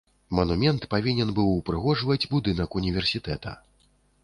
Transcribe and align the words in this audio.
Манумент 0.37 0.87
павінен 0.93 1.33
быў 1.41 1.51
упрыгожваць 1.59 2.19
будынак 2.33 2.81
універсітэта. 2.83 3.57